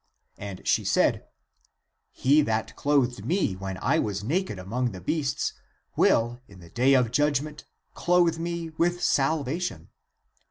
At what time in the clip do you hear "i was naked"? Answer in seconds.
3.83-4.57